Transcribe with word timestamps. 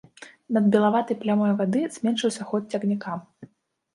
Над 0.55 0.69
белаватай 0.75 1.17
плямай 1.25 1.51
вады 1.59 1.81
зменшыўся 1.97 2.47
ход 2.53 2.63
цягніка. 2.75 3.13